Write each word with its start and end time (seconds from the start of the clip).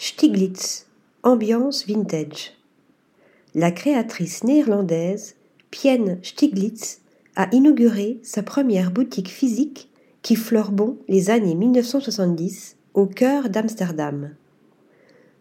Stiglitz, 0.00 0.86
ambiance 1.24 1.84
vintage. 1.84 2.52
La 3.56 3.72
créatrice 3.72 4.44
néerlandaise 4.44 5.34
Pienne 5.72 6.20
Stiglitz 6.22 7.00
a 7.34 7.48
inauguré 7.50 8.20
sa 8.22 8.44
première 8.44 8.92
boutique 8.92 9.28
physique 9.28 9.90
qui 10.22 10.36
fleure 10.36 10.70
bon 10.70 10.98
les 11.08 11.30
années 11.30 11.56
1970 11.56 12.76
au 12.94 13.06
cœur 13.06 13.50
d'Amsterdam. 13.50 14.36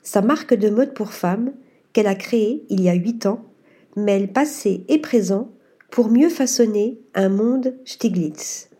Sa 0.01 0.23
marque 0.23 0.55
de 0.55 0.71
mode 0.71 0.95
pour 0.95 1.13
femmes, 1.13 1.53
qu'elle 1.93 2.07
a 2.07 2.15
créée 2.15 2.65
il 2.69 2.81
y 2.81 2.89
a 2.89 2.95
huit 2.95 3.27
ans, 3.27 3.45
mêle 3.95 4.33
passé 4.33 4.83
et 4.87 4.97
présent 4.97 5.51
pour 5.91 6.09
mieux 6.09 6.29
façonner 6.29 6.99
un 7.13 7.29
monde 7.29 7.75
Stiglitz, 7.85 8.71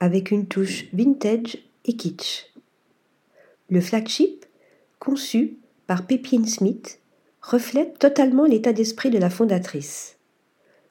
avec 0.00 0.32
une 0.32 0.46
touche 0.46 0.86
vintage 0.92 1.58
et 1.84 1.92
kitsch. 1.92 2.52
Le 3.70 3.80
flagship, 3.80 4.42
conçu 5.02 5.58
par 5.88 6.06
Pépine 6.06 6.46
Smith, 6.46 7.00
reflète 7.40 7.98
totalement 7.98 8.44
l'état 8.44 8.72
d'esprit 8.72 9.10
de 9.10 9.18
la 9.18 9.30
fondatrice. 9.30 10.16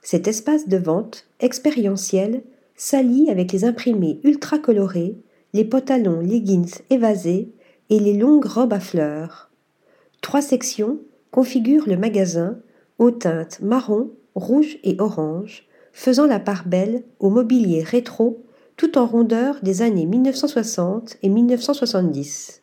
Cet 0.03 0.27
espace 0.27 0.67
de 0.67 0.75
vente 0.75 1.27
expérientiel 1.39 2.43
s'allie 2.75 3.29
avec 3.31 3.53
les 3.53 3.63
imprimés 3.63 4.19
ultra 4.25 4.59
colorés, 4.59 5.15
les 5.53 5.63
pantalons 5.63 6.19
leggings 6.19 6.73
évasés 6.89 7.53
et 7.89 7.99
les 7.99 8.17
longues 8.17 8.47
robes 8.47 8.73
à 8.73 8.81
fleurs. 8.81 9.49
Trois 10.19 10.41
sections 10.41 10.99
configurent 11.31 11.87
le 11.87 11.95
magasin 11.95 12.59
aux 12.99 13.11
teintes 13.11 13.61
marron, 13.61 14.11
rouge 14.35 14.77
et 14.83 14.97
orange, 14.99 15.69
faisant 15.93 16.25
la 16.25 16.41
part 16.41 16.67
belle 16.67 17.03
au 17.19 17.29
mobilier 17.29 17.81
rétro 17.81 18.43
tout 18.75 18.97
en 18.97 19.05
rondeur 19.05 19.59
des 19.63 19.81
années 19.81 20.05
1960 20.05 21.15
et 21.23 21.29
1970. 21.29 22.60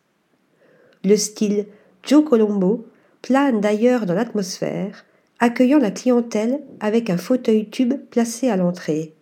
Le 1.04 1.16
style 1.16 1.66
Joe 2.02 2.24
Colombo 2.24 2.86
plane 3.22 3.60
d'ailleurs 3.60 4.06
dans 4.06 4.14
l'atmosphère, 4.14 5.04
accueillant 5.38 5.78
la 5.78 5.90
clientèle 5.90 6.60
avec 6.80 7.10
un 7.10 7.16
fauteuil 7.16 7.68
tube 7.68 7.94
placé 8.10 8.48
à 8.48 8.56
l'entrée. 8.56 9.14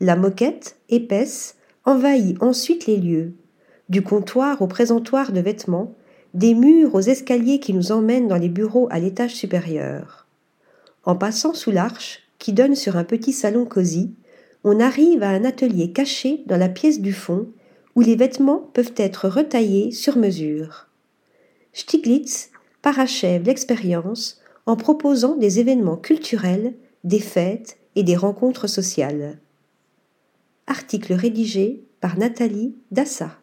La 0.00 0.16
moquette, 0.16 0.76
épaisse, 0.88 1.56
envahit 1.84 2.40
ensuite 2.42 2.86
les 2.86 2.96
lieux, 2.96 3.32
du 3.88 4.02
comptoir 4.02 4.62
au 4.62 4.66
présentoir 4.66 5.32
de 5.32 5.40
vêtements, 5.40 5.94
des 6.34 6.54
murs 6.54 6.94
aux 6.94 7.00
escaliers 7.00 7.60
qui 7.60 7.74
nous 7.74 7.92
emmènent 7.92 8.28
dans 8.28 8.36
les 8.36 8.48
bureaux 8.48 8.88
à 8.90 8.98
l'étage 8.98 9.34
supérieur. 9.34 10.26
En 11.04 11.16
passant 11.16 11.52
sous 11.52 11.70
l'arche, 11.70 12.20
qui 12.38 12.52
donne 12.52 12.74
sur 12.74 12.96
un 12.96 13.04
petit 13.04 13.32
salon 13.32 13.66
cosy, 13.66 14.14
on 14.64 14.80
arrive 14.80 15.22
à 15.22 15.28
un 15.28 15.44
atelier 15.44 15.92
caché 15.92 16.42
dans 16.46 16.56
la 16.56 16.68
pièce 16.68 17.00
du 17.00 17.12
fond, 17.12 17.48
où 17.94 18.00
les 18.00 18.16
vêtements 18.16 18.70
peuvent 18.72 18.94
être 18.96 19.28
retaillés 19.28 19.90
sur 19.90 20.16
mesure. 20.16 20.88
Stiglitz 21.72 22.50
parachève 22.80 23.44
l'expérience 23.44 24.40
en 24.66 24.76
proposant 24.76 25.36
des 25.36 25.60
événements 25.60 25.96
culturels, 25.96 26.74
des 27.04 27.20
fêtes 27.20 27.78
et 27.96 28.02
des 28.02 28.16
rencontres 28.16 28.66
sociales. 28.66 29.38
Article 30.66 31.12
rédigé 31.12 31.84
par 32.00 32.18
Nathalie 32.18 32.76
Dassa. 32.90 33.41